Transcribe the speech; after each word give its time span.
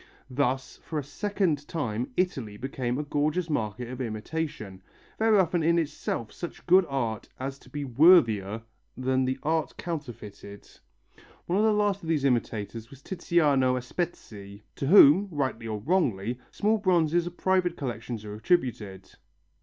Thus 0.31 0.77
for 0.77 0.97
a 0.97 1.03
second 1.03 1.67
time 1.67 2.09
Italy 2.17 2.57
became 2.57 2.97
a 2.97 3.03
gorgeous 3.03 3.51
market 3.51 3.87
of 3.87 4.01
imitation, 4.01 4.81
very 5.19 5.37
often 5.37 5.61
in 5.61 5.77
itself 5.77 6.31
such 6.31 6.65
good 6.65 6.87
art 6.89 7.29
as 7.39 7.59
to 7.59 7.69
be 7.69 7.85
worthier 7.85 8.63
than 8.97 9.25
the 9.25 9.37
art 9.43 9.77
counterfeited. 9.77 10.67
One 11.45 11.59
of 11.59 11.65
the 11.65 11.71
last 11.71 12.01
of 12.01 12.09
these 12.09 12.25
imitators 12.25 12.89
was 12.89 13.03
Tiziano 13.03 13.75
Aspetti, 13.77 14.63
to 14.77 14.87
whom, 14.87 15.27
rightly 15.29 15.67
or 15.67 15.79
wrongly, 15.79 16.39
small 16.49 16.79
bronzes 16.79 17.27
of 17.27 17.37
private 17.37 17.77
collections 17.77 18.25
are 18.25 18.33
attributed. 18.33 19.11